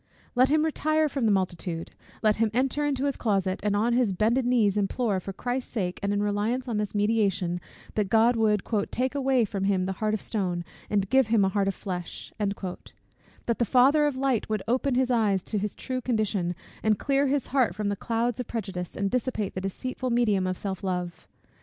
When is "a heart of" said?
11.45-11.75